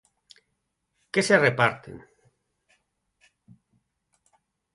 [1.13, 1.95] Que se reparten.